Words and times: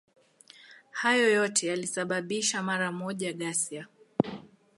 Hayo 0.91 1.29
yote 1.31 1.67
yalisababisha 1.67 2.63
mara 2.63 2.91
moja 2.91 3.33
ghasia. 3.33 3.87